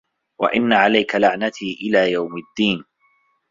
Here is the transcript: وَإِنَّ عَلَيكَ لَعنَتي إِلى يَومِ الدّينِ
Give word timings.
وَإِنَّ 0.39 0.73
عَلَيكَ 0.73 1.15
لَعنَتي 1.15 1.73
إِلى 1.73 2.11
يَومِ 2.11 2.29
الدّينِ 2.37 2.85